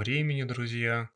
Времени, 0.00 0.44
друзья! 0.44 1.10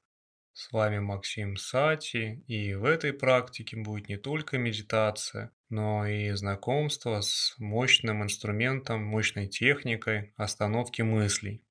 С 0.53 0.71
вами 0.71 0.99
Максим 0.99 1.57
Сати, 1.57 2.45
и 2.47 2.75
в 2.75 2.85
этой 2.85 3.15
практике 3.15 3.79
будет 3.79 4.11
не 4.11 4.19
только 4.19 4.59
медитация, 4.59 5.53
но 5.71 6.07
и 6.07 6.31
знакомство 6.33 7.23
с 7.23 7.55
мощным 7.57 8.23
инструментом, 8.23 9.03
мощной 9.03 9.47
техникой 9.47 10.35
остановки 10.37 11.01
мыслей. 11.01 11.65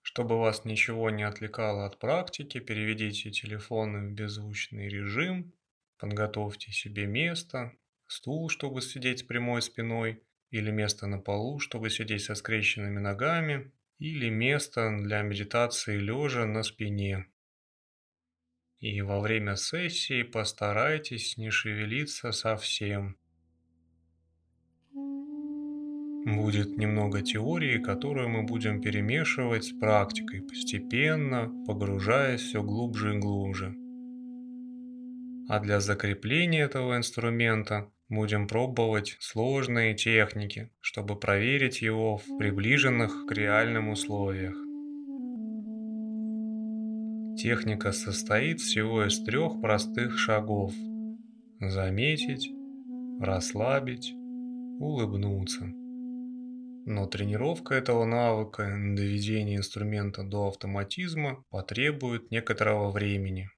Чтобы 0.00 0.40
вас 0.40 0.64
ничего 0.64 1.08
не 1.10 1.22
отвлекало 1.22 1.86
от 1.86 2.00
практики, 2.00 2.58
переведите 2.58 3.30
телефон 3.30 4.08
в 4.08 4.12
беззвучный 4.12 4.88
режим, 4.88 5.52
подготовьте 5.98 6.72
себе 6.72 7.06
место, 7.06 7.76
стул, 8.08 8.48
чтобы 8.48 8.82
сидеть 8.82 9.20
с 9.20 9.22
прямой 9.22 9.62
спиной, 9.62 10.20
или 10.50 10.72
место 10.72 11.06
на 11.06 11.20
полу, 11.20 11.60
чтобы 11.60 11.90
сидеть 11.90 12.24
со 12.24 12.34
скрещенными 12.34 12.98
ногами, 12.98 13.70
или 13.98 14.28
место 14.28 14.90
для 15.02 15.22
медитации 15.22 15.98
лежа 15.98 16.46
на 16.46 16.62
спине. 16.62 17.26
И 18.80 19.00
во 19.00 19.20
время 19.20 19.56
сессии 19.56 20.22
постарайтесь 20.22 21.36
не 21.36 21.50
шевелиться 21.50 22.32
совсем. 22.32 23.16
Будет 26.24 26.76
немного 26.78 27.22
теории, 27.22 27.78
которую 27.78 28.28
мы 28.28 28.44
будем 28.44 28.80
перемешивать 28.80 29.64
с 29.64 29.72
практикой, 29.72 30.42
постепенно 30.42 31.50
погружаясь 31.66 32.42
все 32.42 32.62
глубже 32.62 33.14
и 33.14 33.18
глубже. 33.18 33.74
А 35.48 35.60
для 35.60 35.80
закрепления 35.80 36.62
этого 36.62 36.96
инструмента 36.96 37.92
будем 38.12 38.46
пробовать 38.46 39.16
сложные 39.20 39.94
техники, 39.94 40.70
чтобы 40.80 41.16
проверить 41.16 41.80
его 41.80 42.18
в 42.18 42.38
приближенных 42.38 43.24
к 43.26 43.32
реальным 43.32 43.88
условиях. 43.88 44.54
Техника 47.38 47.92
состоит 47.92 48.60
всего 48.60 49.06
из 49.06 49.22
трех 49.24 49.60
простых 49.62 50.18
шагов. 50.18 50.74
Заметить, 51.58 52.50
расслабить, 53.18 54.12
улыбнуться. 54.78 55.72
Но 56.84 57.06
тренировка 57.06 57.74
этого 57.74 58.04
навыка, 58.04 58.64
доведение 58.64 59.56
инструмента 59.56 60.22
до 60.22 60.48
автоматизма 60.48 61.44
потребует 61.48 62.30
некоторого 62.30 62.90
времени. 62.90 63.48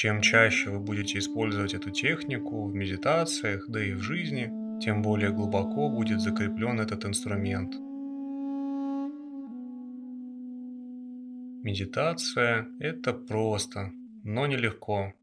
Чем 0.00 0.20
чаще 0.20 0.70
вы 0.70 0.78
будете 0.78 1.18
использовать 1.18 1.74
эту 1.74 1.90
технику 1.90 2.68
в 2.68 2.72
медитациях, 2.72 3.68
да 3.68 3.84
и 3.84 3.94
в 3.94 4.00
жизни, 4.00 4.48
тем 4.80 5.02
более 5.02 5.32
глубоко 5.32 5.88
будет 5.88 6.20
закреплен 6.20 6.78
этот 6.78 7.04
инструмент. 7.04 7.74
Медитация– 11.64 12.68
это 12.78 13.12
просто, 13.12 13.90
но 14.22 14.46
нелегко. 14.46 15.14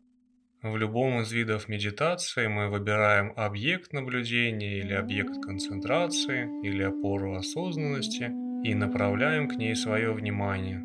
В 0.62 0.76
любом 0.76 1.22
из 1.22 1.32
видов 1.32 1.70
медитации 1.70 2.48
мы 2.48 2.70
выбираем 2.70 3.32
объект 3.38 3.94
наблюдения 3.94 4.80
или 4.80 4.92
объект 4.92 5.42
концентрации 5.42 6.50
или 6.68 6.84
опору 6.84 7.36
осознанности 7.36 8.30
и 8.68 8.76
направляем 8.76 9.48
к 9.48 9.56
ней 9.56 9.74
свое 9.74 10.12
внимание. 10.12 10.84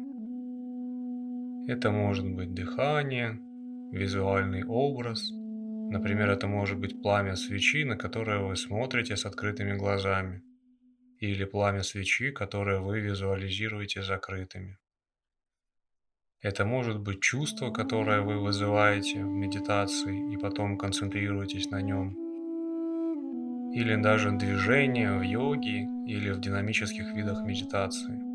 Это 1.66 1.90
может 1.90 2.30
быть 2.30 2.54
дыхание, 2.54 3.40
визуальный 3.92 4.64
образ. 4.64 5.30
Например, 5.90 6.30
это 6.30 6.46
может 6.46 6.78
быть 6.78 7.02
пламя 7.02 7.36
свечи, 7.36 7.84
на 7.84 7.96
которое 7.96 8.38
вы 8.38 8.56
смотрите 8.56 9.16
с 9.16 9.26
открытыми 9.26 9.76
глазами. 9.76 10.42
Или 11.18 11.44
пламя 11.44 11.82
свечи, 11.82 12.30
которое 12.30 12.80
вы 12.80 13.00
визуализируете 13.00 14.02
закрытыми. 14.02 14.78
Это 16.42 16.64
может 16.64 16.98
быть 17.00 17.20
чувство, 17.20 17.70
которое 17.70 18.22
вы 18.22 18.38
вызываете 18.38 19.22
в 19.22 19.28
медитации 19.28 20.32
и 20.32 20.38
потом 20.38 20.78
концентрируетесь 20.78 21.70
на 21.70 21.82
нем. 21.82 22.16
Или 23.74 23.96
даже 23.96 24.30
движение 24.30 25.18
в 25.18 25.22
йоге 25.22 25.86
или 26.06 26.30
в 26.30 26.40
динамических 26.40 27.12
видах 27.14 27.44
медитации. 27.44 28.29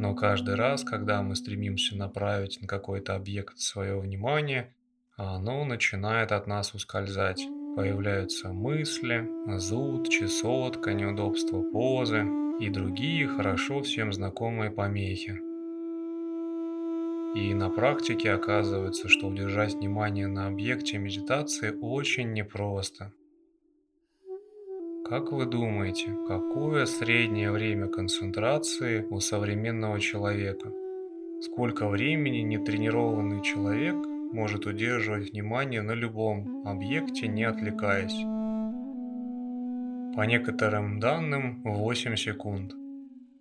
Но 0.00 0.14
каждый 0.14 0.54
раз, 0.54 0.82
когда 0.82 1.22
мы 1.22 1.36
стремимся 1.36 1.94
направить 1.94 2.58
на 2.62 2.66
какой-то 2.66 3.14
объект 3.14 3.58
свое 3.58 4.00
внимание, 4.00 4.74
оно 5.18 5.66
начинает 5.66 6.32
от 6.32 6.46
нас 6.46 6.72
ускользать. 6.72 7.46
Появляются 7.76 8.48
мысли, 8.48 9.28
зуд, 9.58 10.08
чесотка, 10.08 10.94
неудобство 10.94 11.60
позы 11.60 12.24
и 12.60 12.70
другие 12.70 13.28
хорошо 13.28 13.82
всем 13.82 14.10
знакомые 14.10 14.70
помехи. 14.70 15.38
И 17.36 17.52
на 17.52 17.68
практике 17.68 18.32
оказывается, 18.32 19.06
что 19.06 19.26
удержать 19.26 19.74
внимание 19.74 20.28
на 20.28 20.46
объекте 20.46 20.96
медитации 20.96 21.76
очень 21.78 22.32
непросто– 22.32 23.12
как 25.10 25.32
вы 25.32 25.44
думаете, 25.44 26.16
какое 26.28 26.86
среднее 26.86 27.50
время 27.50 27.88
концентрации 27.88 29.04
у 29.10 29.18
современного 29.18 29.98
человека? 29.98 30.72
Сколько 31.42 31.88
времени 31.88 32.42
нетренированный 32.42 33.42
человек 33.42 33.96
может 34.32 34.66
удерживать 34.66 35.32
внимание 35.32 35.82
на 35.82 35.94
любом 35.96 36.64
объекте, 36.64 37.26
не 37.26 37.42
отвлекаясь? 37.42 38.20
По 40.14 40.22
некоторым 40.22 41.00
данным 41.00 41.64
8 41.64 42.14
секунд. 42.14 42.72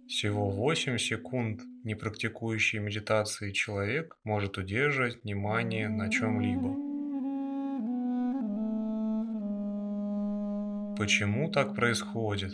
Всего 0.08 0.50
8 0.50 0.97
секунд 0.97 1.62
непрактикующий 1.84 2.79
медитации 2.79 3.52
человек 3.52 4.18
может 4.24 4.58
удерживать 4.58 5.24
внимание 5.24 5.88
на 5.88 6.09
чем-либо. 6.09 6.88
Почему 10.99 11.49
так 11.49 11.75
происходит? 11.75 12.51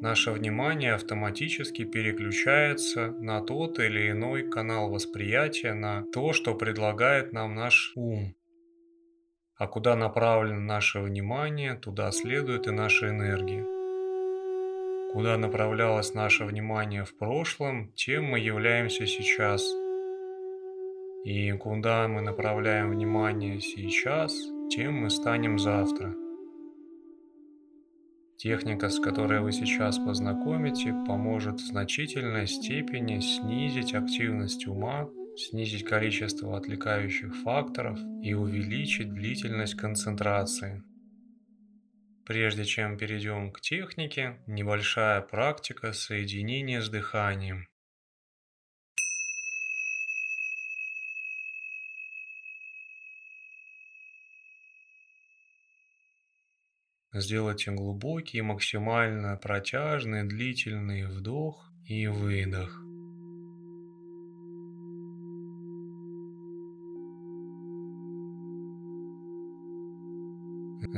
Наше 0.00 0.32
внимание 0.32 0.94
автоматически 0.94 1.84
переключается 1.84 3.12
на 3.20 3.40
тот 3.40 3.78
или 3.78 4.10
иной 4.10 4.50
канал 4.50 4.90
восприятия, 4.90 5.74
на 5.74 6.02
то, 6.12 6.32
что 6.32 6.56
предлагает 6.56 7.32
нам 7.32 7.54
наш 7.54 7.92
ум. 7.94 8.34
А 9.56 9.68
куда 9.68 9.94
направлено 9.94 10.58
наше 10.58 10.98
внимание, 10.98 11.76
туда 11.76 12.10
следует 12.10 12.66
и 12.66 12.72
наша 12.72 13.10
энергия. 13.10 13.64
Куда 15.12 15.38
направлялось 15.38 16.14
наше 16.14 16.46
внимание 16.46 17.04
в 17.04 17.16
прошлом, 17.16 17.92
тем 17.92 18.24
мы 18.24 18.40
являемся 18.40 19.06
сейчас. 19.06 19.64
И 21.24 21.52
куда 21.52 22.08
мы 22.08 22.22
направляем 22.22 22.90
внимание 22.90 23.60
сейчас, 23.60 24.36
тем 24.68 24.94
мы 24.94 25.10
станем 25.10 25.60
завтра. 25.60 26.16
Техника, 28.38 28.88
с 28.88 29.00
которой 29.00 29.40
вы 29.40 29.50
сейчас 29.50 29.98
познакомите, 29.98 30.94
поможет 31.08 31.60
в 31.60 31.66
значительной 31.66 32.46
степени 32.46 33.18
снизить 33.18 33.94
активность 33.94 34.64
ума, 34.68 35.08
снизить 35.36 35.84
количество 35.84 36.56
отвлекающих 36.56 37.34
факторов 37.42 37.98
и 38.22 38.34
увеличить 38.34 39.12
длительность 39.12 39.74
концентрации. 39.74 40.84
Прежде 42.26 42.64
чем 42.64 42.96
перейдем 42.96 43.50
к 43.50 43.60
технике, 43.60 44.38
небольшая 44.46 45.20
практика 45.20 45.92
соединения 45.92 46.80
с 46.80 46.88
дыханием. 46.88 47.66
Сделайте 57.14 57.70
глубокий, 57.70 58.42
максимально 58.42 59.36
протяжный, 59.36 60.28
длительный 60.28 61.06
вдох 61.06 61.72
и 61.86 62.06
выдох. 62.06 62.82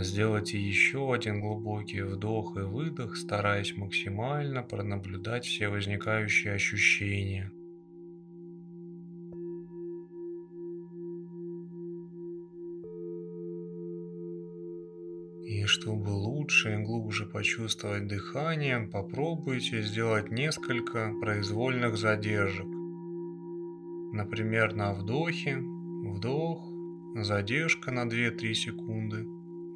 Сделайте 0.02 0.58
еще 0.58 1.14
один 1.14 1.40
глубокий 1.40 2.02
вдох 2.02 2.56
и 2.56 2.60
выдох, 2.60 3.16
стараясь 3.16 3.76
максимально 3.76 4.64
пронаблюдать 4.64 5.44
все 5.44 5.68
возникающие 5.68 6.54
ощущения– 6.54 7.52
лучше 16.50 16.74
и 16.74 16.82
глубже 16.82 17.26
почувствовать 17.26 18.08
дыхание, 18.08 18.80
попробуйте 18.80 19.82
сделать 19.82 20.32
несколько 20.32 21.12
произвольных 21.20 21.96
задержек. 21.96 22.66
Например, 24.12 24.74
на 24.74 24.92
вдохе, 24.92 25.58
вдох, 25.58 26.68
задержка 27.14 27.92
на 27.92 28.04
2-3 28.04 28.54
секунды, 28.54 29.24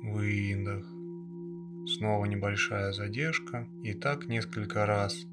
выдох. 0.02 0.84
Снова 1.86 2.24
небольшая 2.24 2.90
задержка 2.90 3.68
и 3.84 3.94
так 3.94 4.26
несколько 4.26 4.84
раз. 4.84 5.28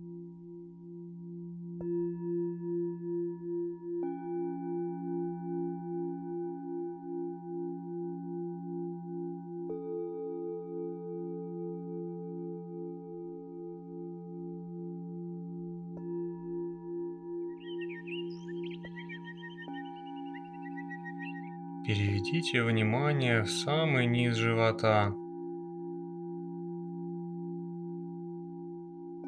Переведите 22.32 22.64
внимание 22.64 23.44
в 23.44 23.52
самый 23.52 24.06
низ 24.06 24.36
живота. 24.38 25.14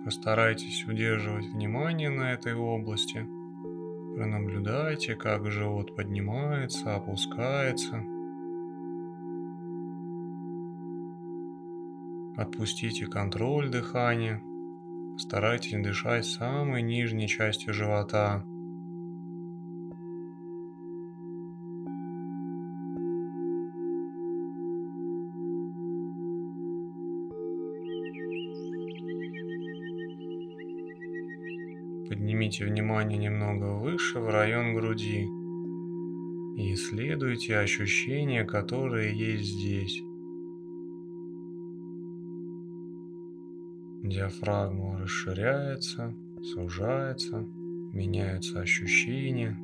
Постарайтесь 0.05 0.87
удерживать 0.87 1.47
внимание 1.47 2.09
на 2.09 2.31
этой 2.31 2.55
области. 2.55 3.27
Пронаблюдайте, 4.15 5.15
как 5.15 5.51
живот 5.51 5.93
поднимается, 5.97 6.95
опускается. 6.95 8.05
Отпустите 12.37 13.07
контроль 13.07 13.69
дыхания. 13.69 14.41
Старайтесь 15.17 15.83
дышать 15.83 16.25
самой 16.25 16.81
нижней 16.81 17.27
частью 17.27 17.73
живота. 17.73 18.45
Поднимите 32.09 32.65
внимание 32.65 33.17
немного 33.17 33.77
выше, 33.77 34.19
в 34.19 34.29
район 34.29 34.75
груди. 34.75 35.23
И 36.61 36.73
исследуйте 36.73 37.57
ощущения, 37.57 38.43
которые 38.43 39.17
есть 39.17 39.45
здесь. 39.45 40.01
Диафрагма 44.03 44.99
расширяется, 44.99 46.13
сужается, 46.43 47.37
меняются 47.93 48.59
ощущения. 48.59 49.57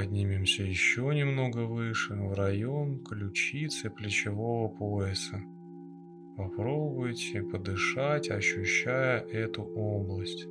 Поднимемся 0.00 0.62
еще 0.62 1.12
немного 1.14 1.66
выше, 1.66 2.14
в 2.14 2.32
район 2.32 3.04
ключицы 3.04 3.90
плечевого 3.90 4.68
пояса. 4.68 5.42
Попробуйте 6.38 7.42
подышать, 7.42 8.30
ощущая 8.30 9.20
эту 9.20 9.62
область. 9.62 10.46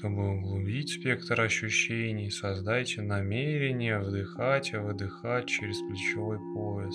Чтобы 0.00 0.30
углубить 0.30 0.88
спектр 0.88 1.38
ощущений, 1.42 2.30
создайте 2.30 3.02
намерение 3.02 3.98
вдыхать 3.98 4.72
и 4.72 4.78
выдыхать 4.78 5.44
через 5.44 5.78
плечевой 5.82 6.38
пояс, 6.54 6.94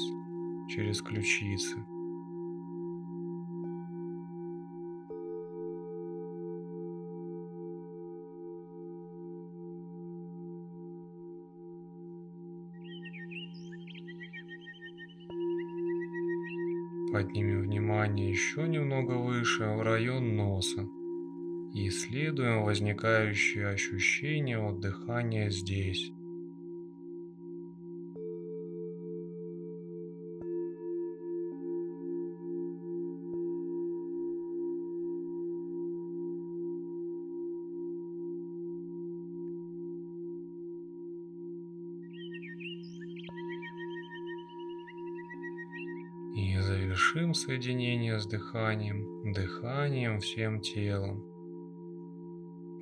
через 0.74 1.04
ключицы. 1.04 1.76
Поднимем 17.14 17.62
внимание 17.62 18.32
еще 18.32 18.68
немного 18.68 19.12
выше, 19.12 19.64
в 19.66 19.84
район 19.84 20.36
носа 20.36 20.88
и 21.76 21.90
исследуем 21.90 22.64
возникающие 22.64 23.68
ощущения 23.68 24.58
от 24.58 24.80
дыхания 24.80 25.50
здесь. 25.50 26.10
И 46.38 46.58
завершим 46.62 47.34
соединение 47.34 48.18
с 48.18 48.26
дыханием, 48.26 49.34
дыханием 49.34 50.22
всем 50.22 50.62
телом. 50.62 51.35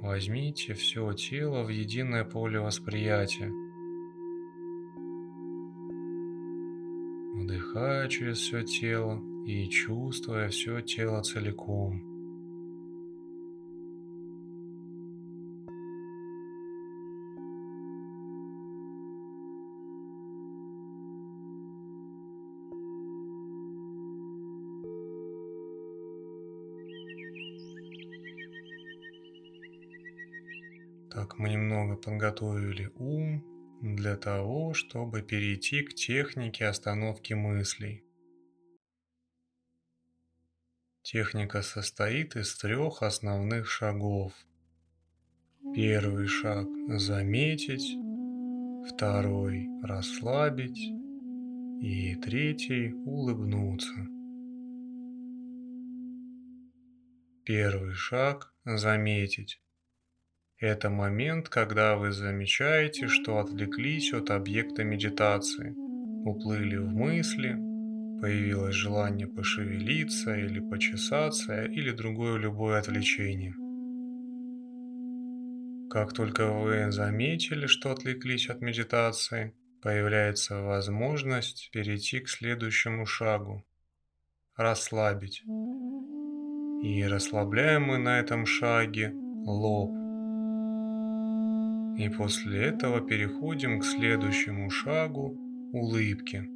Возьмите 0.03 0.73
все 0.73 1.13
тело 1.13 1.63
в 1.63 1.69
единое 1.69 2.25
поле 2.25 2.59
восприятия. 2.59 3.50
Вдыхая 7.33 8.09
через 8.09 8.39
все 8.39 8.63
тело 8.63 9.23
и 9.45 9.69
чувствуя 9.69 10.50
все 10.50 10.81
тело 10.81 11.23
целиком. 11.23 12.12
Мы 31.37 31.49
немного 31.49 31.95
подготовили 31.95 32.91
ум 32.95 33.43
для 33.81 34.15
того, 34.17 34.73
чтобы 34.73 35.21
перейти 35.21 35.81
к 35.81 35.93
технике 35.93 36.67
остановки 36.67 37.33
мыслей. 37.33 38.03
Техника 41.01 41.61
состоит 41.61 42.35
из 42.35 42.55
трех 42.55 43.01
основных 43.01 43.67
шагов. 43.67 44.33
Первый 45.73 46.27
шаг– 46.27 46.67
заметить, 46.99 47.97
второй– 48.87 49.67
расслабить 49.83 50.79
и 51.81 52.15
третий– 52.15 52.93
улыбнуться. 53.05 54.07
Первый 57.43 57.93
шаг– 57.93 58.53
заметить. 58.65 59.62
Это 60.60 60.89
момент, 60.89 61.50
когда 61.50 61.95
вы 61.95 62.12
замечаете, 62.12 63.07
что 63.07 63.39
отвлеклись 63.39 64.13
от 64.13 64.29
объекта 64.29 64.83
медитации, 64.83 65.74
уплыли 66.25 66.77
в 66.77 66.88
мысли, 66.88 67.57
появилось 68.22 68.75
желание 68.75 69.27
пошевелиться 69.27 70.36
или 70.36 70.60
почесаться 70.60 71.65
или 71.65 71.91
другое 71.91 72.38
любое 72.38 72.79
отвлечение. 72.79 73.53
Как 75.89 76.13
только 76.13 76.51
вы 76.51 76.91
заметили, 76.91 77.67
что 77.67 77.91
отвлеклись 77.91 78.50
от 78.50 78.62
медитации, 78.62 79.53
появляется 79.81 80.62
возможность 80.62 81.69
перейти 81.74 82.22
к 82.22 82.29
следующему 82.29 83.05
шагу– 83.05 83.65
расслабить. 84.55 85.43
И 86.83 87.03
расслабляем 87.03 87.83
мы 87.83 87.98
на 87.98 88.19
этом 88.19 88.45
шаге 88.45 89.12
лоб, 89.13 89.91
и 91.97 92.09
после 92.09 92.65
этого 92.65 93.01
переходим 93.01 93.79
к 93.79 93.85
следующему 93.85 94.69
шагу– 94.69 95.38
улыбки. 95.73 96.50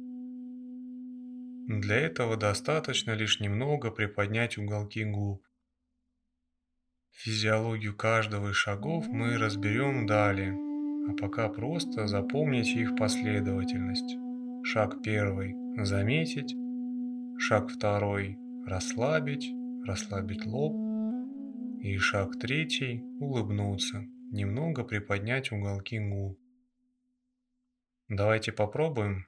Для 1.68 1.96
этого 1.96 2.36
достаточно 2.36 3.12
лишь 3.12 3.40
немного 3.40 3.90
приподнять 3.90 4.58
уголки 4.58 5.04
губ. 5.04 5.44
Физиологию 7.12 7.96
каждого 7.96 8.50
из 8.50 8.56
шагов 8.56 9.06
мы 9.08 9.36
разберем 9.36 10.06
далее, 10.06 10.56
а 11.08 11.14
пока 11.14 11.48
просто 11.48 12.06
запомните 12.06 12.80
их 12.80 12.96
последовательность. 12.96 14.16
Шаг 14.64 15.02
первый– 15.02 15.54
заметить, 15.84 16.54
шаг 17.38 17.70
второй– 17.70 18.38
расслабить, 18.66 19.52
расслабить 19.84 20.46
лоб, 20.46 20.74
и 21.80 21.96
шаг 21.98 22.38
третий– 22.38 23.04
улыбнуться 23.20 24.04
немного 24.30 24.84
приподнять 24.84 25.52
уголки 25.52 25.98
губ. 25.98 26.38
Давайте 28.08 28.52
попробуем. 28.52 29.26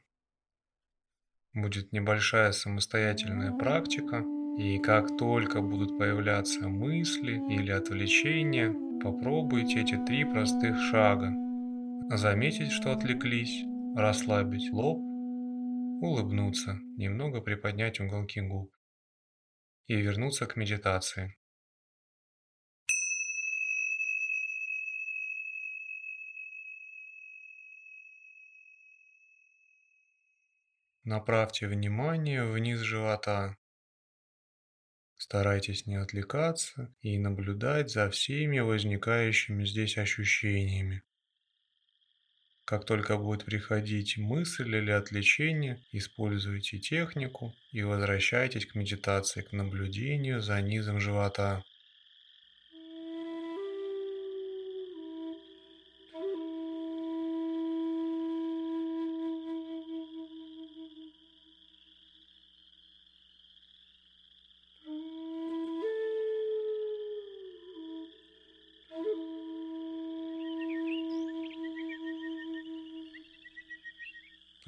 Будет 1.52 1.92
небольшая 1.92 2.52
самостоятельная 2.52 3.52
практика, 3.52 4.24
и 4.58 4.78
как 4.78 5.16
только 5.16 5.60
будут 5.60 5.98
появляться 5.98 6.68
мысли 6.68 7.34
или 7.52 7.70
отвлечения, 7.70 8.72
попробуйте 9.02 9.80
эти 9.82 9.96
три 10.04 10.24
простых 10.24 10.78
шага. 10.90 11.32
Заметить, 12.16 12.72
что 12.72 12.92
отвлеклись, 12.92 13.64
расслабить 13.96 14.70
лоб 14.72 14.98
улыбнуться, 16.00 16.78
немного 16.96 17.40
приподнять 17.40 18.00
уголки 18.00 18.40
губ 18.40 18.74
и 19.86 19.96
вернуться 19.96 20.46
к 20.46 20.56
медитации. 20.56 21.36
Направьте 31.10 31.66
внимание 31.66 32.44
вниз 32.44 32.78
живота. 32.82 33.56
Старайтесь 35.16 35.84
не 35.84 35.96
отвлекаться 35.96 36.94
и 37.02 37.18
наблюдать 37.18 37.90
за 37.90 38.08
всеми 38.10 38.60
возникающими 38.60 39.64
здесь 39.64 39.98
ощущениями. 39.98 41.02
Как 42.64 42.84
только 42.84 43.16
будет 43.16 43.44
приходить 43.44 44.18
мысль 44.18 44.76
или 44.76 44.92
отвлечение, 44.92 45.84
используйте 45.90 46.78
технику 46.78 47.56
и 47.72 47.82
возвращайтесь 47.82 48.66
к 48.66 48.76
медитации, 48.76 49.42
к 49.42 49.50
наблюдению 49.50 50.40
за 50.40 50.60
низом 50.60 51.00
живота. 51.00 51.64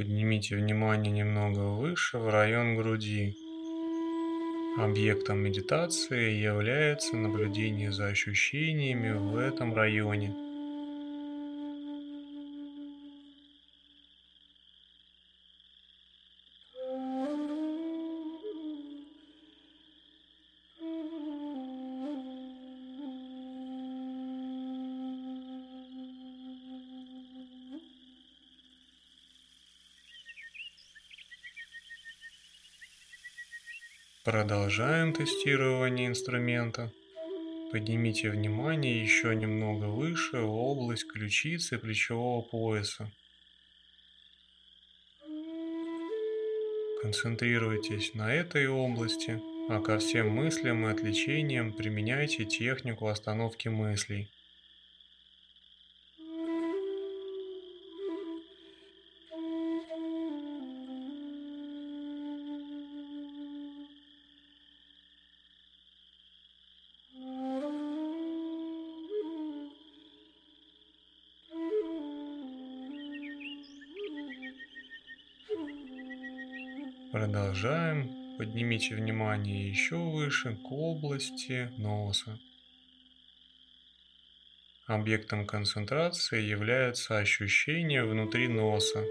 Поднимите 0.03 0.57
внимание 0.57 1.13
немного 1.13 1.61
выше, 1.61 2.19
в 2.19 2.29
район 2.29 2.75
груди. 2.75 3.37
Объектом 4.77 5.39
медитации 5.39 6.33
является 6.33 7.15
наблюдение 7.15 7.93
за 7.93 8.09
ощущениями 8.09 9.13
в 9.13 9.37
этом 9.37 9.73
районе. 9.73 10.35
Продолжаем 34.53 35.15
тестирование 35.15 36.09
инструмента. 36.09 36.93
Поднимите 37.71 38.29
внимание 38.29 39.01
еще 39.01 39.35
немного 39.35 39.87
выше 39.87 40.41
область 40.41 41.09
ключицы 41.09 41.79
плечевого 41.79 42.43
пояса. 42.43 43.11
Концентрируйтесь 47.01 48.13
на 48.13 48.35
этой 48.35 48.69
области, 48.69 49.41
а 49.71 49.81
ко 49.81 49.99
всем 49.99 50.29
мыслям 50.29 50.85
и 50.85 50.91
отвлечениям 50.91 51.73
применяйте 51.73 52.45
технику 52.45 53.07
остановки 53.07 53.69
мыслей. 53.69 54.31
Продолжаем. 77.13 78.39
Поднимите 78.39 78.95
внимание 78.95 79.69
еще 79.69 79.97
выше 79.97 80.57
к 80.57 80.73
области 80.73 81.71
носа. 81.77 82.39
Объектом 84.87 85.47
концентрации 85.47 86.41
является 86.41 87.19
ощущение 87.19 88.03
внутри 88.05 88.49
носа. 88.49 89.05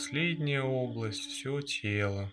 Последняя 0.00 0.62
область– 0.62 1.30
все 1.30 1.60
тело. 1.60 2.32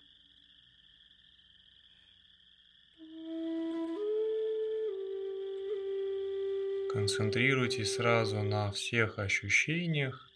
Концентрируйтесь 6.90 7.96
сразу 7.96 8.42
на 8.42 8.72
всех 8.72 9.18
ощущениях, 9.18 10.30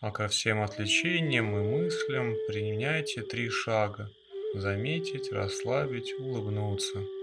а 0.00 0.10
ко 0.10 0.28
всем 0.28 0.60
отвлечениям 0.60 1.56
и 1.56 1.62
мыслям 1.62 2.36
применяйте 2.46 3.22
три 3.22 3.48
шага– 3.48 4.10
заметить, 4.54 5.32
расслабить, 5.32 6.12
улыбнуться– 6.20 7.02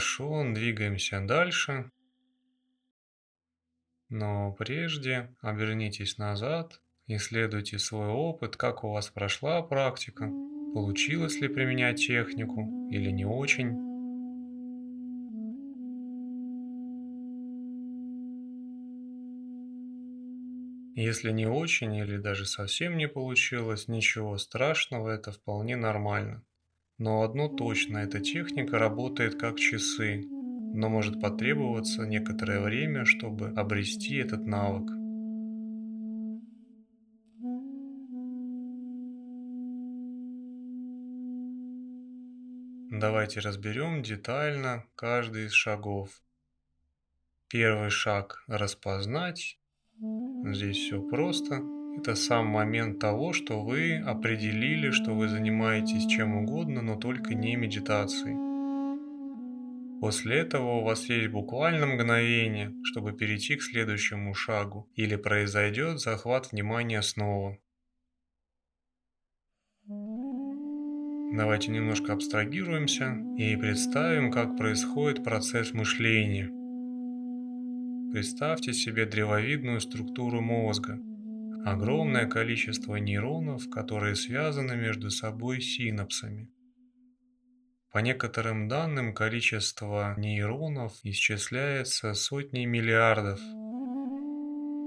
Хорошо, 0.00 0.50
двигаемся 0.54 1.20
дальше. 1.20 1.90
Но 4.08 4.54
прежде 4.54 5.36
обернитесь 5.42 6.16
назад, 6.16 6.80
исследуйте 7.06 7.78
свой 7.78 8.08
опыт, 8.08 8.56
как 8.56 8.82
у 8.82 8.92
вас 8.92 9.10
прошла 9.10 9.60
практика, 9.60 10.30
получилось 10.72 11.38
ли 11.42 11.48
применять 11.48 11.98
технику 11.98 12.88
или 12.90 13.10
не 13.10 13.26
очень. 13.26 13.76
Если 20.94 21.30
не 21.30 21.46
очень 21.46 21.94
или 21.94 22.16
даже 22.16 22.46
совсем 22.46 22.96
не 22.96 23.06
получилось, 23.06 23.86
ничего 23.86 24.38
страшного, 24.38 25.10
это 25.10 25.30
вполне 25.30 25.76
нормально. 25.76 26.42
Но 27.00 27.22
одно 27.22 27.48
точно, 27.48 27.96
эта 27.96 28.20
техника 28.20 28.78
работает 28.78 29.34
как 29.36 29.58
часы, 29.58 30.22
но 30.28 30.90
может 30.90 31.18
потребоваться 31.18 32.02
некоторое 32.02 32.60
время, 32.60 33.06
чтобы 33.06 33.48
обрести 33.56 34.16
этот 34.16 34.44
навык. 34.46 34.90
Давайте 43.00 43.40
разберем 43.40 44.02
детально 44.02 44.84
каждый 44.94 45.46
из 45.46 45.52
шагов. 45.52 46.10
Первый 47.48 47.88
шаг– 47.88 48.44
распознать. 48.46 49.58
Здесь 50.44 50.76
все 50.76 51.00
просто. 51.00 51.79
Это 52.00 52.14
сам 52.14 52.46
момент 52.46 52.98
того, 52.98 53.34
что 53.34 53.62
вы 53.62 53.98
определили, 53.98 54.90
что 54.90 55.12
вы 55.12 55.28
занимаетесь 55.28 56.06
чем 56.06 56.34
угодно, 56.34 56.80
но 56.80 56.96
только 56.96 57.34
не 57.34 57.56
медитацией. 57.56 58.38
После 60.00 60.38
этого 60.38 60.76
у 60.76 60.82
вас 60.82 61.10
есть 61.10 61.28
буквально 61.28 61.86
мгновение, 61.86 62.72
чтобы 62.84 63.12
перейти 63.12 63.56
к 63.56 63.62
следующему 63.62 64.32
шагу, 64.32 64.90
или 64.94 65.16
произойдет 65.16 66.00
захват 66.00 66.52
внимания 66.52 67.02
снова. 67.02 67.58
Давайте 71.36 71.70
немножко 71.70 72.14
абстрагируемся 72.14 73.14
и 73.36 73.56
представим, 73.56 74.32
как 74.32 74.56
происходит 74.56 75.22
процесс 75.22 75.74
мышления. 75.74 76.48
Представьте 78.10 78.72
себе 78.72 79.04
древовидную 79.04 79.82
структуру 79.82 80.40
мозга– 80.40 80.98
огромное 81.64 82.26
количество 82.26 82.96
нейронов, 82.96 83.68
которые 83.70 84.14
связаны 84.14 84.76
между 84.76 85.10
собой 85.10 85.60
синапсами. 85.60 86.48
По 87.92 87.98
некоторым 87.98 88.68
данным, 88.68 89.12
количество 89.12 90.14
нейронов 90.16 90.94
исчисляется 91.02 92.14
сотней 92.14 92.64
миллиардов, 92.64 93.40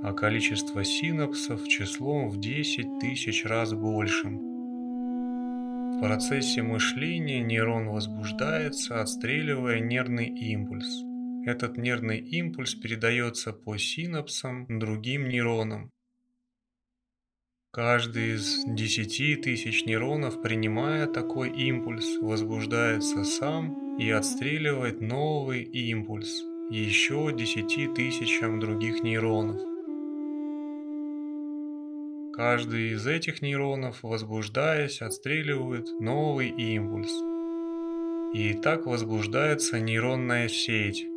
а 0.03 0.13
количество 0.13 0.83
синапсов 0.83 1.67
числом 1.67 2.29
в 2.29 2.39
10 2.39 2.99
тысяч 2.99 3.45
раз 3.45 3.73
большим. 3.73 4.53
В 5.97 5.99
процессе 6.01 6.61
мышления 6.61 7.41
нейрон 7.41 7.89
возбуждается, 7.89 9.01
отстреливая 9.01 9.79
нервный 9.79 10.27
импульс. 10.27 11.03
Этот 11.45 11.77
нервный 11.77 12.19
импульс 12.19 12.73
передается 12.73 13.51
по 13.51 13.77
синапсам 13.77 14.79
другим 14.79 15.27
нейронам, 15.27 15.91
Каждый 17.75 18.35
из 18.35 18.63
десяти 18.67 19.35
тысяч 19.35 19.85
нейронов, 19.85 20.43
принимая 20.43 21.07
такой 21.07 21.49
импульс, 21.49 22.19
возбуждается 22.21 23.23
сам 23.23 23.97
и 23.97 24.11
отстреливает 24.11 25.01
новый 25.01 25.63
импульс 25.63 26.43
еще 26.69 27.33
десяти 27.35 27.87
тысячам 27.87 28.59
других 28.59 29.01
нейронов. 29.01 29.59
Каждый 32.35 32.91
из 32.91 33.07
этих 33.07 33.41
нейронов, 33.41 34.03
возбуждаясь, 34.03 35.01
отстреливает 35.01 35.87
новый 35.99 36.49
импульс. 36.49 37.11
И 38.35 38.53
так 38.53 38.85
возбуждается 38.85 39.79
нейронная 39.79 40.47
сеть, 40.47 41.07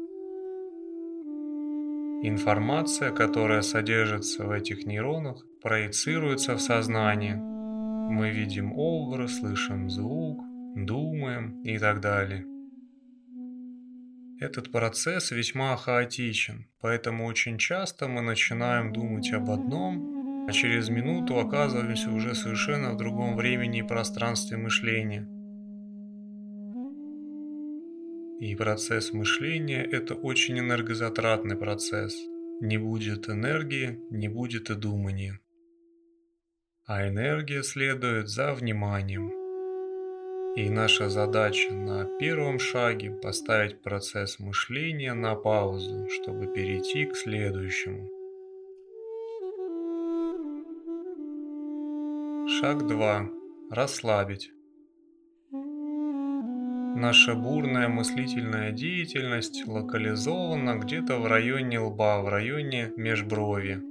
Информация, 2.29 3.13
которая 3.13 3.63
содержится 3.63 4.45
в 4.45 4.51
этих 4.51 4.85
нейронах, 4.85 5.47
проецируется 5.63 6.57
в 6.57 6.61
сознание. 6.61 7.37
Мы 7.37 8.31
видим 8.31 8.73
образ, 8.73 9.39
слышим 9.39 9.89
звук, 9.89 10.41
думаем 10.75 11.63
и 11.63 11.79
так 11.79 12.01
далее. 12.01 12.45
Этот 14.41 14.73
процесс 14.73 15.31
весьма 15.31 15.77
хаотичен, 15.77 16.67
поэтому 16.81 17.27
очень 17.27 17.59
часто 17.59 18.09
мы 18.09 18.23
начинаем 18.23 18.93
думать 18.93 19.33
об 19.33 19.49
одном, 19.49 20.49
а 20.49 20.53
через 20.53 20.89
минуту 20.89 21.39
оказываемся 21.39 22.11
уже 22.11 22.35
совершенно 22.35 22.91
в 22.91 22.97
другом 22.97 23.37
времени 23.37 23.79
и 23.79 23.87
пространстве 23.87 24.57
мышления– 24.57 25.29
и 28.41 28.55
процесс 28.55 29.13
мышления– 29.13 29.83
это 29.93 30.15
очень 30.15 30.59
энергозатратный 30.59 31.57
процесс. 31.57 32.15
Не 32.61 32.79
будет 32.79 33.29
энергии, 33.29 33.99
не 34.11 34.29
будет 34.29 34.71
и 34.71 34.75
думания. 34.75 35.41
А 36.87 37.09
энергия 37.09 37.63
следует 37.63 38.29
за 38.29 38.53
вниманием. 38.55 39.33
И 40.55 40.71
наша 40.71 41.09
задача 41.09 41.73
на 41.73 42.05
первом 42.19 42.59
шаге– 42.59 43.11
поставить 43.23 43.83
процесс 43.83 44.39
мышления 44.39 45.15
на 45.15 45.35
паузу, 45.35 46.09
чтобы 46.09 46.47
перейти 46.47 47.07
к 47.07 47.17
следующему. 47.17 48.09
Шаг 52.49 52.87
2. 52.87 53.31
Расслабить. 53.71 54.56
Наша 56.99 57.35
бурная 57.35 57.89
мыслительная 57.89 58.73
деятельность 58.73 59.67
локализована 59.67 60.79
где-то 60.79 61.19
в 61.19 61.27
районе 61.27 61.79
лба, 61.79 62.23
в 62.23 62.29
районе 62.31 62.91
межброви. 62.97 63.83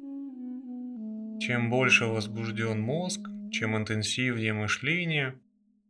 Чем 1.39 1.69
больше 1.69 2.05
возбужден 2.05 2.81
мозг, 2.81 3.29
чем 3.51 3.77
интенсивнее 3.77 4.53
мышление, 4.53 5.35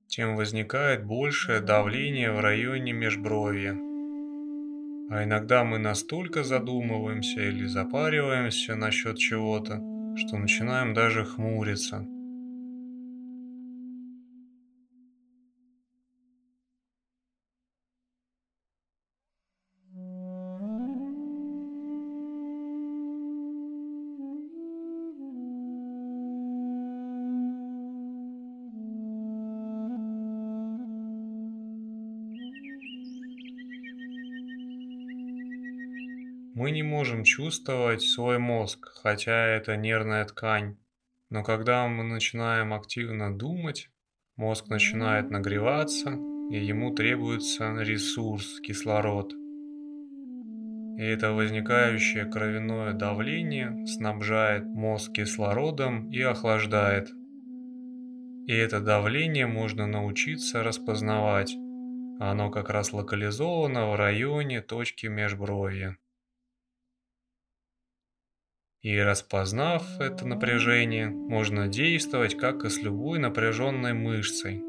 тем 0.07 0.35
возникает 0.35 1.05
большее 1.05 1.61
давление 1.61 2.33
в 2.33 2.41
районе 2.41 2.91
межбровья. 2.91 3.77
А 5.09 5.23
иногда 5.23 5.63
мы 5.63 5.77
настолько 5.77 6.43
задумываемся 6.43 7.39
или 7.47 7.63
запариваемся 7.63 8.75
насчет 8.75 9.17
чего-то, 9.17 9.81
что 10.17 10.37
начинаем 10.37 10.93
даже 10.93 11.23
хмуриться– 11.23 12.05
можем 37.05 37.23
чувствовать 37.23 38.01
свой 38.01 38.39
мозг, 38.39 38.79
хотя 38.95 39.45
это 39.45 39.77
нервная 39.77 40.25
ткань. 40.25 40.75
Но 41.29 41.43
когда 41.43 41.87
мы 41.87 42.03
начинаем 42.03 42.73
активно 42.73 43.37
думать, 43.37 43.91
мозг 44.37 44.69
начинает 44.69 45.29
нагреваться, 45.29 46.17
и 46.49 46.57
ему 46.57 46.95
требуется 46.95 47.75
ресурс, 47.79 48.59
кислород. 48.59 49.33
И 50.97 51.03
это 51.03 51.33
возникающее 51.33 52.25
кровяное 52.25 52.93
давление 52.93 53.85
снабжает 53.85 54.63
мозг 54.65 55.11
кислородом 55.11 56.09
и 56.09 56.19
охлаждает. 56.21 57.11
И 58.47 58.51
это 58.51 58.79
давление 58.79 59.45
можно 59.45 59.85
научиться 59.85 60.63
распознавать. 60.63 61.55
Оно 62.19 62.49
как 62.49 62.71
раз 62.71 62.93
локализовано 62.93 63.91
в 63.91 63.95
районе 63.95 64.61
точки 64.61 65.05
межбровья. 65.05 65.99
И 68.85 68.99
распознав 68.99 69.99
это 69.99 70.27
напряжение, 70.27 71.09
можно 71.09 71.67
действовать 71.67 72.37
как 72.37 72.65
и 72.65 72.69
с 72.69 72.83
любой 72.83 73.17
напряженной 73.17 73.93
мышцей. 73.93 74.61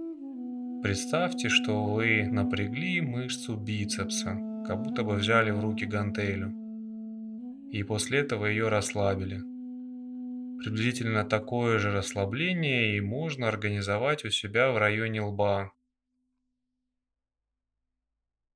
Представьте, 0.83 1.51
что 1.51 1.85
вы 1.85 2.27
напрягли 2.27 3.03
мышцу 3.03 3.57
бицепса, 3.57 4.39
как 4.67 4.81
будто 4.81 5.03
бы 5.03 5.17
взяли 5.17 5.51
в 5.51 5.61
руки 5.61 5.85
гантелю. 5.85 6.51
И 7.71 7.83
после 7.83 8.21
этого 8.21 8.47
ее 8.47 8.69
расслабили. 8.69 9.43
Приблизительно 10.61 11.27
такое 11.27 11.79
же 11.79 11.93
расслабление 11.93 12.97
и 12.97 13.03
можно 13.03 13.49
организовать 13.49 14.25
у 14.25 14.31
себя 14.31 14.73
в 14.73 14.79
районе 14.79 15.21
лба. 15.21 15.73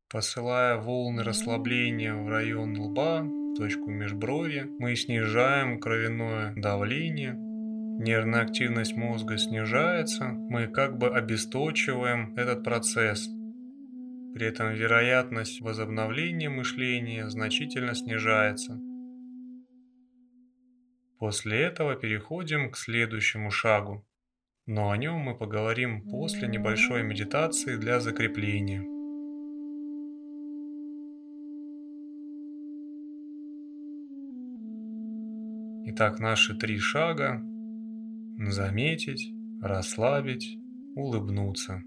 Посылая 0.08 0.78
волны 0.78 1.22
расслабления 1.22 2.14
в 2.14 2.30
район 2.30 2.80
лба, 2.80 3.26
точку 3.60 3.90
межброви, 3.90 4.70
мы 4.78 4.96
снижаем 4.96 5.78
кровяное 5.80 6.54
давление, 6.56 7.34
нервная 7.34 8.40
активность 8.40 8.96
мозга 8.96 9.36
снижается, 9.36 10.28
мы 10.28 10.66
как 10.66 10.96
бы 10.96 11.08
обесточиваем 11.08 12.34
этот 12.36 12.64
процесс. 12.64 13.28
При 14.32 14.46
этом 14.46 14.72
вероятность 14.72 15.60
возобновления 15.60 16.48
мышления 16.48 17.28
значительно 17.28 17.94
снижается. 17.94 18.80
После 21.18 21.60
этого 21.60 21.96
переходим 21.96 22.70
к 22.70 22.78
следующему 22.78 23.50
шагу, 23.50 24.06
но 24.64 24.90
о 24.90 24.96
нем 24.96 25.16
мы 25.16 25.36
поговорим 25.36 26.08
после 26.08 26.48
небольшой 26.48 27.02
медитации 27.02 27.76
для 27.76 28.00
закрепления. 28.00 28.99
Итак, 35.92 36.20
наши 36.20 36.54
три 36.54 36.78
шага. 36.78 37.42
Заметить, 38.38 39.34
расслабить, 39.60 40.56
улыбнуться. 40.94 41.82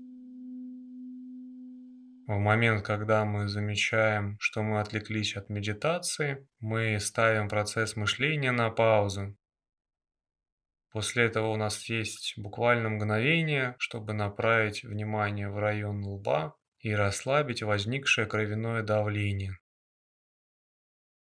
В 2.27 2.37
момент, 2.37 2.85
когда 2.85 3.23
мы 3.23 3.47
замечаем, 3.47 4.35
что 4.41 4.61
мы 4.61 4.81
отвлеклись 4.81 5.37
от 5.37 5.49
медитации, 5.49 6.45
мы 6.59 6.99
ставим 6.99 7.47
процесс 7.47 7.95
мышления 7.95 8.51
на 8.51 8.69
паузу. 8.71 9.37
После 10.91 11.23
этого 11.23 11.47
у 11.47 11.55
нас 11.55 11.87
есть 11.87 12.33
буквально 12.35 12.89
мгновение, 12.89 13.75
чтобы 13.79 14.11
направить 14.11 14.83
внимание 14.83 15.49
в 15.49 15.57
район 15.57 16.03
лба 16.03 16.57
и 16.79 16.93
расслабить 16.93 17.63
возникшее 17.63 18.27
кровяное 18.27 18.83
давление. 18.83 19.59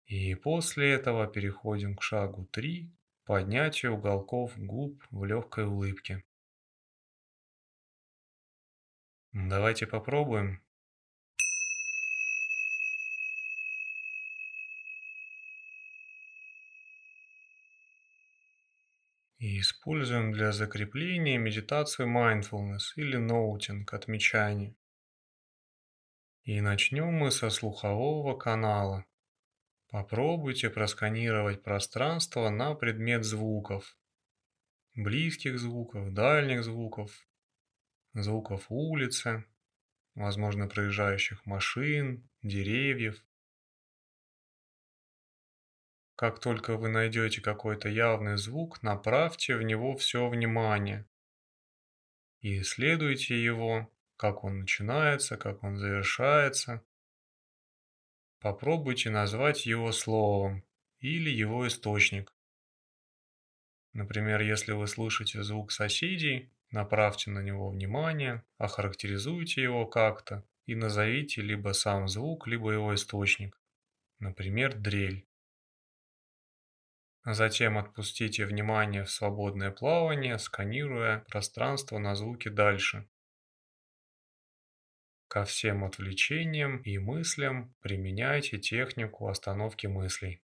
И 0.06 0.36
после 0.36 0.94
этого 0.94 1.26
переходим 1.28 1.96
к 1.96 2.04
шагу 2.04 2.46
3– 2.52 2.92
поднятие 3.26 3.92
уголков 3.92 4.54
губ 4.56 5.04
в 5.10 5.26
легкой 5.26 5.66
улыбке. 5.66 6.24
Давайте 9.34 9.88
попробуем. 9.88 10.62
И 19.40 19.60
используем 19.60 20.32
для 20.32 20.52
закрепления 20.52 21.38
медитацию 21.38 22.08
mindfulness 22.08 22.94
или 22.96 23.18
ноутинг, 23.18 23.94
отмечаний. 23.94 24.78
И 26.44 26.62
начнем 26.62 27.12
мы 27.12 27.32
со 27.32 27.50
слухового 27.50 28.38
канала. 28.38 29.06
Попробуйте 29.90 30.70
просканировать 30.70 31.64
пространство 31.64 32.50
на 32.50 32.76
предмет 32.76 33.24
звуков. 33.24 33.98
Близких 34.96 35.60
звуков, 35.60 36.14
дальних 36.14 36.64
звуков, 36.64 37.12
звуков 38.14 38.66
улицы, 38.70 39.46
возможно, 40.16 40.68
проезжающих 40.68 41.46
машин, 41.46 42.30
деревьев. 42.42 43.24
Как 46.16 46.40
только 46.40 46.78
вы 46.78 46.88
найдете 46.90 47.42
какой-то 47.42 47.90
явный 47.90 48.38
звук, 48.38 48.82
направьте 48.82 49.58
в 49.58 49.64
него 49.64 49.98
все 49.98 50.30
внимание 50.30 51.06
и 52.46 52.62
исследуйте 52.62 53.44
его, 53.44 53.92
как 54.18 54.44
он 54.44 54.60
начинается, 54.60 55.36
как 55.36 55.64
он 55.64 55.78
завершается. 55.78 56.84
Попробуйте 58.46 59.10
назвать 59.10 59.66
его 59.66 59.92
словом 59.92 60.64
или 61.00 61.32
его 61.32 61.68
источник. 61.68 62.32
Например, 63.94 64.40
если 64.40 64.72
вы 64.74 64.86
слышите 64.86 65.42
звук 65.42 65.72
соседей, 65.72 66.52
направьте 66.70 67.32
на 67.32 67.40
него 67.40 67.72
внимание, 67.72 68.44
охарактеризуйте 68.60 69.64
его 69.64 69.88
как-то 69.88 70.46
и 70.68 70.76
назовите 70.76 71.42
либо 71.42 71.72
сам 71.72 72.08
звук, 72.08 72.46
либо 72.46 72.72
его 72.72 72.94
источник. 72.94 73.60
Например, 74.20 74.76
дрель. 74.76 75.28
Затем 77.26 77.80
отпустите 77.80 78.46
внимание 78.46 79.06
в 79.06 79.10
свободное 79.10 79.72
плавание, 79.72 80.38
сканируя 80.38 81.26
пространство 81.30 81.98
на 81.98 82.14
звуки 82.14 82.50
дальше. 82.50 83.08
Ко 85.28 85.44
всем 85.44 85.84
отвлечениям 85.84 86.78
и 86.78 86.98
мыслям 86.98 87.74
применяйте 87.82 88.58
технику 88.58 89.28
остановки 89.28 89.88
мыслей. 89.88 90.42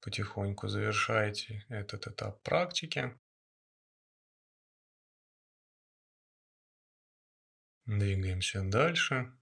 Потихоньку 0.00 0.68
завершайте 0.68 1.64
этот 1.68 2.06
этап 2.06 2.42
практики. 2.42 3.18
Двигаемся 7.84 8.62
дальше 8.62 9.32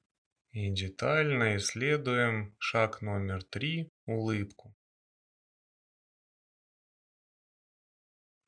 и 0.50 0.70
детально 0.70 1.56
исследуем 1.58 2.56
шаг 2.58 3.02
номер 3.02 3.44
три– 3.44 3.92
улыбку. 4.06 4.74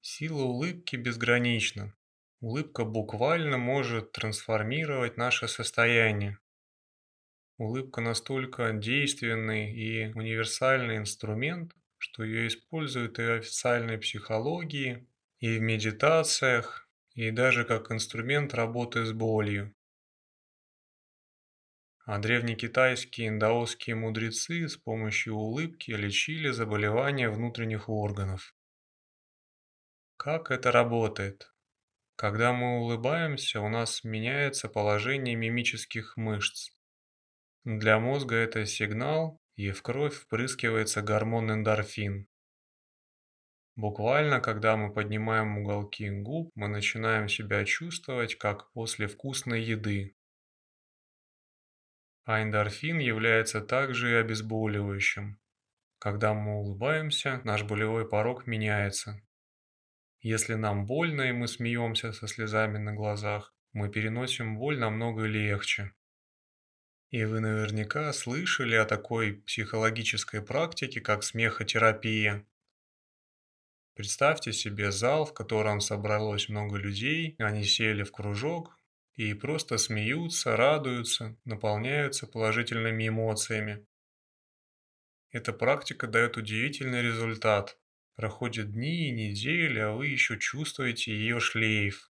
Сила 0.00 0.42
улыбки 0.42 0.96
безгранична. 0.96 1.94
Улыбка 2.40 2.84
буквально 2.84 3.58
может 3.58 4.12
трансформировать 4.12 5.16
наше 5.16 5.46
состояние. 5.46 6.38
Улыбка 7.58 8.00
настолько 8.00 8.72
действенный 8.72 9.70
и 9.70 10.12
универсальный 10.14 10.96
инструмент, 10.96 11.76
что 12.00 12.24
ее 12.24 12.48
используют 12.48 13.18
и 13.18 13.22
в 13.22 13.30
официальной 13.32 13.98
психологии, 13.98 15.06
и 15.38 15.58
в 15.58 15.60
медитациях, 15.60 16.88
и 17.14 17.30
даже 17.30 17.64
как 17.64 17.92
инструмент 17.92 18.54
работы 18.54 19.04
с 19.04 19.12
болью. 19.12 19.74
А 22.06 22.18
древнекитайские 22.18 23.28
индаосские 23.28 23.96
мудрецы 23.96 24.66
с 24.66 24.76
помощью 24.78 25.34
улыбки 25.34 25.90
лечили 25.90 26.50
заболевания 26.50 27.28
внутренних 27.28 27.90
органов. 27.90 28.54
Как 30.16 30.50
это 30.50 30.72
работает? 30.72 31.52
Когда 32.16 32.52
мы 32.52 32.80
улыбаемся, 32.80 33.60
у 33.60 33.68
нас 33.68 34.04
меняется 34.04 34.68
положение 34.68 35.36
мимических 35.36 36.16
мышц. 36.16 36.70
Для 37.64 37.98
мозга 37.98 38.36
это 38.36 38.64
сигнал, 38.64 39.39
и 39.60 39.72
в 39.72 39.82
кровь 39.82 40.14
впрыскивается 40.14 41.02
гормон 41.02 41.52
эндорфин. 41.52 42.26
Буквально, 43.76 44.40
когда 44.40 44.76
мы 44.76 44.92
поднимаем 44.92 45.58
уголки 45.58 46.08
губ, 46.08 46.50
мы 46.54 46.68
начинаем 46.68 47.28
себя 47.28 47.64
чувствовать 47.64 48.36
как 48.36 48.72
после 48.72 49.06
вкусной 49.06 49.62
еды. 49.62 50.16
А 52.24 52.42
эндорфин 52.42 52.98
является 52.98 53.60
также 53.60 54.12
и 54.12 54.14
обезболивающим. 54.14 55.38
Когда 55.98 56.32
мы 56.32 56.60
улыбаемся, 56.60 57.42
наш 57.44 57.62
болевой 57.62 58.08
порог 58.08 58.46
меняется. 58.46 59.20
Если 60.20 60.54
нам 60.54 60.86
больно 60.86 61.22
и 61.22 61.32
мы 61.32 61.48
смеемся 61.48 62.12
со 62.12 62.26
слезами 62.26 62.78
на 62.78 62.94
глазах, 62.94 63.54
мы 63.72 63.90
переносим 63.90 64.58
боль 64.58 64.78
намного 64.78 65.24
легче. 65.24 65.92
И 67.10 67.24
вы 67.24 67.40
наверняка 67.40 68.12
слышали 68.12 68.76
о 68.76 68.84
такой 68.84 69.42
психологической 69.42 70.42
практике, 70.42 71.00
как 71.00 71.24
смехотерапия. 71.24 72.46
Представьте 73.94 74.52
себе 74.52 74.92
зал, 74.92 75.24
в 75.24 75.34
котором 75.34 75.80
собралось 75.80 76.48
много 76.48 76.76
людей, 76.76 77.34
они 77.38 77.64
сели 77.64 78.04
в 78.04 78.12
кружок 78.12 78.78
и 79.14 79.34
просто 79.34 79.76
смеются, 79.76 80.56
радуются, 80.56 81.36
наполняются 81.44 82.28
положительными 82.28 83.08
эмоциями. 83.08 83.84
Эта 85.32 85.52
практика 85.52 86.06
дает 86.06 86.36
удивительный 86.36 87.02
результат. 87.02 87.76
Проходят 88.14 88.70
дни 88.70 89.08
и 89.08 89.12
недели, 89.12 89.80
а 89.80 89.92
вы 89.92 90.06
еще 90.06 90.38
чувствуете 90.38 91.12
ее 91.12 91.40
шлейф. 91.40 92.09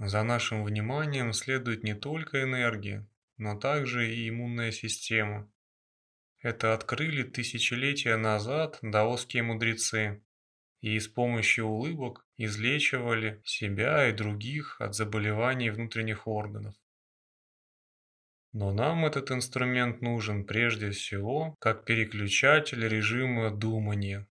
За 0.00 0.22
нашим 0.22 0.64
вниманием 0.64 1.34
следует 1.34 1.84
не 1.84 1.92
только 1.94 2.42
энергия, 2.42 3.06
но 3.36 3.54
также 3.58 4.10
и 4.10 4.30
иммунная 4.30 4.72
система. 4.72 5.52
Это 6.38 6.72
открыли 6.72 7.22
тысячелетия 7.22 8.16
назад 8.16 8.78
даосские 8.80 9.42
мудрецы 9.42 10.24
и 10.80 10.98
с 10.98 11.06
помощью 11.06 11.66
улыбок 11.66 12.26
излечивали 12.38 13.42
себя 13.44 14.08
и 14.08 14.12
других 14.14 14.80
от 14.80 14.94
заболеваний 14.94 15.68
внутренних 15.68 16.26
органов. 16.26 16.74
Но 18.54 18.72
нам 18.72 19.04
этот 19.04 19.30
инструмент 19.30 20.00
нужен 20.00 20.46
прежде 20.46 20.92
всего 20.92 21.56
как 21.60 21.84
переключатель 21.84 22.88
режима 22.88 23.50
думания. 23.50 24.26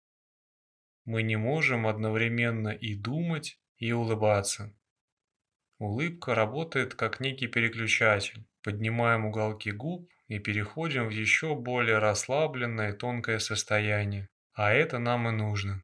Мы 1.05 1.21
не 1.21 1.35
можем 1.35 1.85
одновременно 1.85 2.69
и 2.69 2.95
думать, 2.95 3.59
и 3.77 3.91
улыбаться. 3.91 4.75
Улыбка 5.79 6.35
работает 6.35 6.93
как 6.93 7.21
некий 7.21 7.47
переключатель. 7.47 8.45
Поднимаем 8.63 9.25
уголки 9.25 9.71
губ 9.71 10.11
и 10.27 10.37
переходим 10.37 11.07
в 11.07 11.11
еще 11.11 11.55
более 11.55 11.99
расслабленное 11.99 12.91
тонкое 12.91 13.39
состояние. 13.39 14.27
А 14.53 14.73
это 14.73 14.99
нам 14.99 15.29
и 15.29 15.31
нужно. 15.31 15.81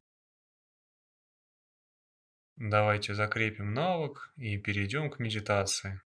Давайте 2.56 3.14
закрепим 3.14 3.72
навык 3.72 4.32
и 4.36 4.58
перейдем 4.58 5.10
к 5.10 5.18
медитации. 5.18 6.02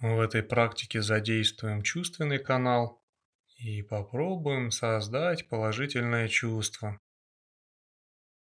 В 0.00 0.20
этой 0.20 0.44
практике 0.44 1.02
задействуем 1.02 1.82
чувственный 1.82 2.38
канал, 2.38 3.02
и 3.58 3.82
попробуем 3.82 4.70
создать 4.70 5.48
положительное 5.48 6.28
чувство. 6.28 7.00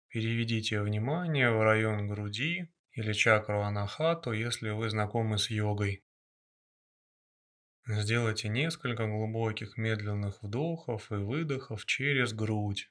переведите 0.09 0.81
внимание 0.81 1.51
в 1.51 1.63
район 1.63 2.09
груди 2.09 2.69
или 2.93 3.13
чакру 3.13 3.61
анахату, 3.61 4.33
если 4.33 4.71
вы 4.71 4.91
знакомы 4.91 5.39
с 5.39 5.51
йогой. 5.51 6.03
Сделайте 7.87 8.49
несколько 8.49 9.07
глубоких 9.07 9.77
медленных 9.77 10.43
вдохов 10.43 11.13
и 11.13 11.17
выдохов 11.17 11.87
через 11.87 12.33
грудь. 12.33 12.91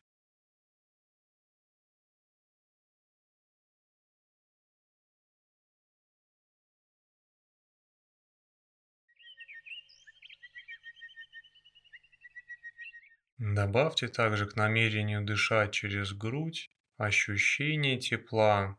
Добавьте 13.37 14.07
также 14.09 14.45
к 14.45 14.55
намерению 14.55 15.23
дышать 15.23 15.71
через 15.71 16.11
грудь 16.13 16.69
ощущение 16.97 17.97
тепла, 17.97 18.77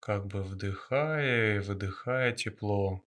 как 0.00 0.26
бы 0.26 0.42
вдыхая 0.42 1.56
и 1.56 1.58
выдыхая 1.58 2.32
тепло. 2.32 3.04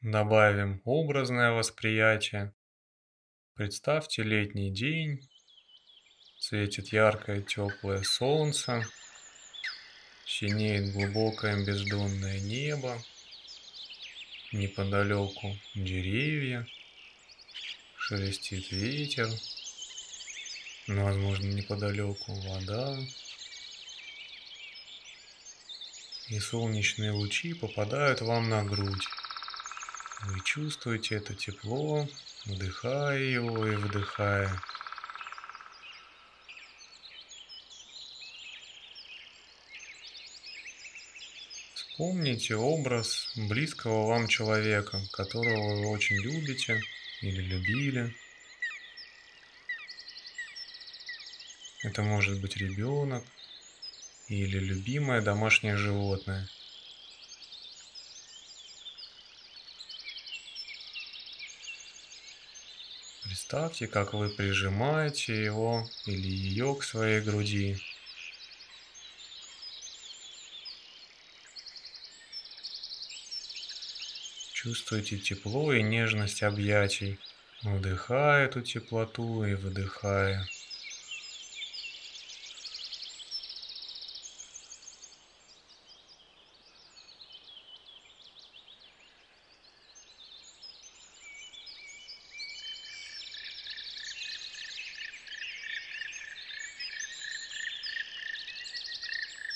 Добавим 0.00 0.82
образное 0.84 1.52
восприятие. 1.52 2.54
Представьте 3.54 4.22
летний 4.22 4.70
день, 4.72 5.20
Светит 6.46 6.92
яркое 6.92 7.40
теплое 7.40 8.02
солнце, 8.02 8.86
синеет 10.26 10.92
глубокое 10.92 11.64
бездонное 11.64 12.38
небо, 12.38 13.02
неподалеку 14.52 15.58
деревья, 15.74 16.66
шелестит 17.96 18.70
ветер, 18.72 19.26
но, 20.86 21.06
возможно, 21.06 21.46
неподалеку 21.46 22.34
вода, 22.34 22.98
и 26.28 26.38
солнечные 26.38 27.12
лучи 27.12 27.54
попадают 27.54 28.20
вам 28.20 28.50
на 28.50 28.62
грудь. 28.64 29.08
Вы 30.24 30.40
чувствуете 30.44 31.14
это 31.14 31.34
тепло, 31.34 32.06
вдыхая 32.44 33.18
его 33.18 33.66
и 33.66 33.76
вдыхая. 33.76 34.60
Помните 41.96 42.56
образ 42.56 43.32
близкого 43.36 44.08
вам 44.08 44.26
человека, 44.26 45.00
которого 45.12 45.76
вы 45.76 45.86
очень 45.86 46.16
любите 46.16 46.82
или 47.20 47.40
любили. 47.40 48.12
Это 51.84 52.02
может 52.02 52.40
быть 52.40 52.56
ребенок 52.56 53.24
или 54.26 54.58
любимое 54.58 55.20
домашнее 55.20 55.76
животное. 55.76 56.48
Представьте, 63.22 63.86
как 63.86 64.14
вы 64.14 64.30
прижимаете 64.30 65.44
его 65.44 65.88
или 66.06 66.26
ее 66.26 66.74
к 66.74 66.82
своей 66.82 67.20
груди. 67.20 67.78
Чувствуйте 74.64 75.18
тепло 75.18 75.74
и 75.74 75.82
нежность 75.82 76.42
объятий, 76.42 77.18
вдыхая 77.62 78.46
эту 78.46 78.62
теплоту 78.62 79.44
и 79.44 79.52
выдыхая. 79.52 80.48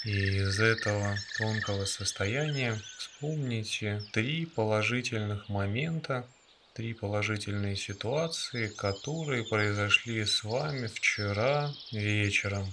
И 0.05 0.43
из 0.59 0.61
этого 0.61 1.17
тонкого 1.37 1.85
состояния 1.85 2.77
Вспомните 2.99 4.03
три 4.13 4.45
положительных 4.45 5.49
момента, 5.49 6.27
три 6.75 6.95
положительные 6.95 7.77
ситуации, 7.77 8.67
которые 8.67 9.45
произошли 9.45 10.25
с 10.25 10.43
вами 10.43 10.89
вчера 10.89 11.73
вечером. 11.93 12.73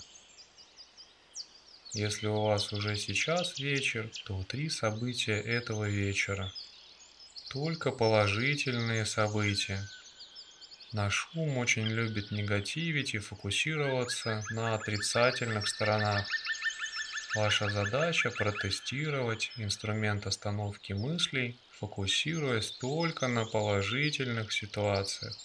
Если 1.94 2.26
у 2.26 2.42
вас 2.42 2.74
уже 2.74 2.96
сейчас 2.96 3.60
вечер, 3.60 4.10
то 4.26 4.44
три 4.44 4.70
события 4.70 5.40
этого 5.40 5.88
вечера. 5.88 6.52
Только 7.50 7.92
положительные 7.92 9.06
события. 9.06 9.88
Наш 10.92 11.30
ум 11.36 11.58
очень 11.60 11.88
любит 11.88 12.32
негативить 12.32 13.14
и 13.14 13.20
фокусироваться 13.20 14.44
на 14.50 14.74
отрицательных 14.74 15.68
сторонах. 15.68 16.28
Ваша 17.36 17.70
задача 17.70 18.32
протестировать 18.32 19.52
инструмент 19.58 20.26
остановки 20.26 20.94
мыслей, 20.94 21.60
фокусируясь 21.70 22.72
только 22.72 23.28
на 23.28 23.46
положительных 23.46 24.52
ситуациях. 24.52 25.38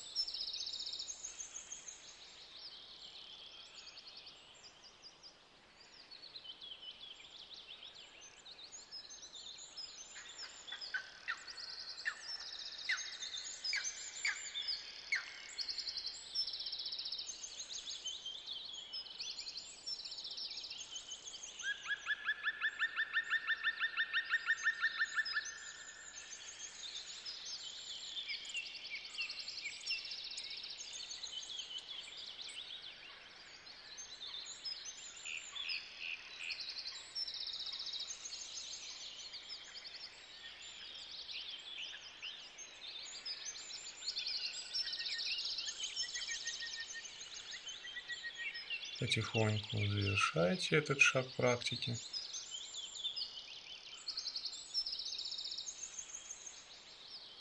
Потихоньку 49.01 49.79
завершайте 49.79 50.77
этот 50.77 51.01
шаг 51.01 51.27
практики. 51.39 51.97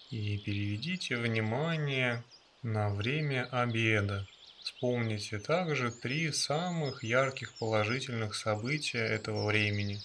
И 0.10 0.38
переведите 0.38 1.18
внимание 1.18 2.24
на 2.64 2.90
время 2.90 3.50
обеда. 3.52 4.26
Вспомните 4.64 5.38
также 5.38 5.92
три 5.92 6.32
самых 6.32 7.04
ярких 7.04 7.54
положительных 7.56 8.36
события 8.36 9.04
этого 9.04 9.46
времени. 9.46 10.02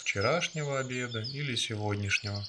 Вчерашнего 0.00 0.80
обеда 0.80 1.20
или 1.20 1.54
сегодняшнего. 1.54 2.44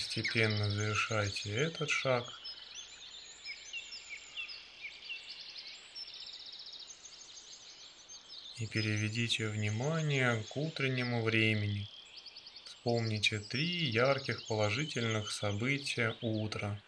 Постепенно 0.00 0.70
завершайте 0.70 1.54
этот 1.54 1.90
шаг. 1.90 2.32
И 8.56 8.66
переведите 8.66 9.48
внимание 9.48 10.42
к 10.48 10.56
утреннему 10.56 11.22
времени. 11.22 11.86
Вспомните 12.64 13.40
три 13.40 13.90
ярких 13.90 14.46
положительных 14.46 15.30
события 15.30 16.16
утра. 16.22 16.80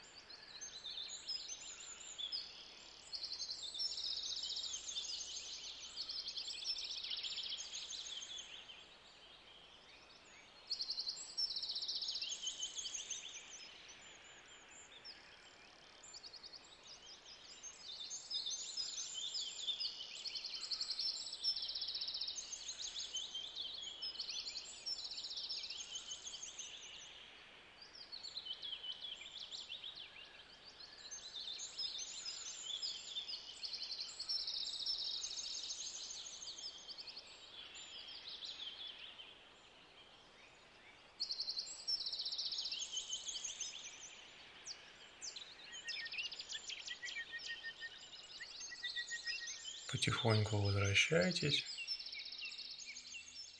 Потихоньку 50.03 50.57
возвращайтесь. 50.57 51.65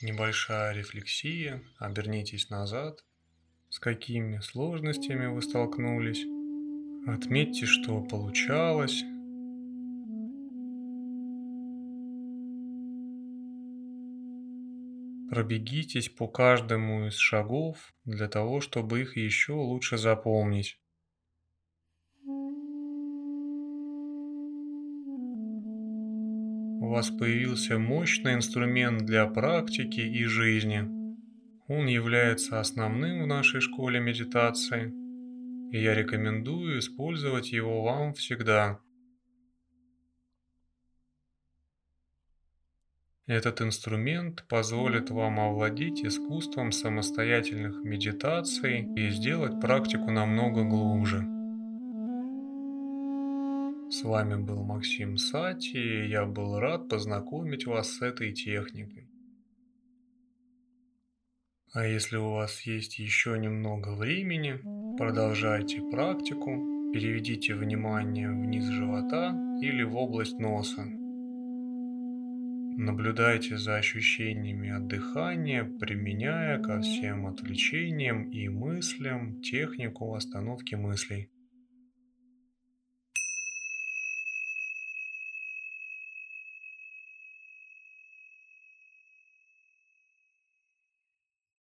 Небольшая 0.01 0.75
рефлексия. 0.75 1.63
Обернитесь 1.79 2.51
назад. 2.51 3.05
С 3.69 3.79
какими 3.79 4.41
сложностями 4.41 5.27
вы 5.27 5.41
столкнулись. 5.41 6.25
Отметьте, 7.07 7.67
что 7.67 8.01
получалось. 8.01 9.05
Пробегитесь 15.31 16.09
по 16.09 16.27
каждому 16.27 17.07
из 17.07 17.15
шагов 17.15 17.95
для 18.05 18.27
того, 18.27 18.61
чтобы 18.61 19.03
их 19.03 19.17
еще 19.17 19.53
лучше 19.53 19.97
запомнить. 19.97 20.82
Вас 26.93 27.09
появился 27.09 27.79
мощный 27.79 28.35
инструмент 28.35 29.07
для 29.07 29.27
практики 29.27 30.01
и 30.01 30.25
жизни. 30.25 30.83
Он 31.67 31.87
является 31.87 32.61
основным 32.61 33.23
в 33.23 33.27
нашей 33.27 33.63
школе 33.63 33.99
медитации, 33.99 34.93
и 35.73 35.83
я 35.83 35.95
рекомендую 35.95 36.81
использовать 36.81 37.51
его 37.51 37.83
вам 37.83 38.13
всегда. 38.13 38.79
Этот 43.27 43.63
инструмент 43.63 44.45
позволит 44.47 45.09
вам 45.09 45.41
овладеть 45.41 46.05
искусством 46.05 46.73
самостоятельных 46.73 47.83
медитаций 47.83 48.87
и 48.97 49.09
сделать 49.09 49.59
практику 49.63 50.11
намного 50.11 50.65
глубже. 50.65 51.32
С 53.93 54.05
вами 54.05 54.43
был 54.43 54.65
Максим 54.65 55.19
Сати, 55.19 55.77
и 55.77 56.09
я 56.09 56.25
был 56.25 56.59
рад 56.59 56.89
познакомить 56.89 57.67
вас 57.67 57.91
с 57.93 58.01
этой 58.01 58.33
техникой. 58.33 59.07
А 61.75 61.87
если 61.87 62.17
у 62.17 62.31
вас 62.31 62.63
есть 62.63 62.99
еще 62.99 63.39
немного 63.39 63.95
времени, 63.95 64.59
продолжайте 64.97 65.83
практику, 65.91 66.91
переведите 66.95 67.55
внимание 67.55 68.31
вниз 68.31 68.65
живота 68.65 69.37
или 69.61 69.83
в 69.83 69.95
область 69.95 70.39
носа. 70.39 70.87
Наблюдайте 72.79 73.59
за 73.59 73.77
ощущениями 73.77 74.71
от 74.71 74.87
дыхания, 74.87 75.65
применяя 75.65 76.59
ко 76.63 76.81
всем 76.81 77.27
отвлечениям 77.27 78.31
и 78.31 78.49
мыслям 78.49 79.43
технику 79.43 80.15
остановки 80.15 80.77
мыслей. 80.77 81.29